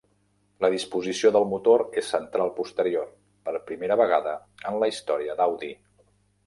[0.63, 3.07] La disposició del motor és central posterior,
[3.49, 4.35] per primera vegada
[4.71, 5.73] en la història d'Audi.